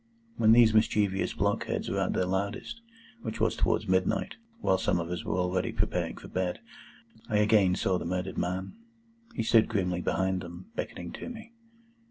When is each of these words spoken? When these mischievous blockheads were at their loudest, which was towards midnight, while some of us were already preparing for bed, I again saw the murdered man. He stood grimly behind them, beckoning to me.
When 0.37 0.51
these 0.53 0.73
mischievous 0.73 1.35
blockheads 1.35 1.87
were 1.87 1.99
at 1.99 2.13
their 2.13 2.25
loudest, 2.25 2.81
which 3.21 3.39
was 3.39 3.55
towards 3.55 3.87
midnight, 3.87 4.37
while 4.59 4.79
some 4.79 4.99
of 4.99 5.11
us 5.11 5.23
were 5.23 5.37
already 5.37 5.71
preparing 5.71 6.17
for 6.17 6.27
bed, 6.27 6.59
I 7.29 7.37
again 7.37 7.75
saw 7.75 7.99
the 7.99 8.05
murdered 8.05 8.39
man. 8.39 8.73
He 9.35 9.43
stood 9.43 9.67
grimly 9.69 10.01
behind 10.01 10.41
them, 10.41 10.71
beckoning 10.75 11.11
to 11.11 11.29
me. 11.29 11.53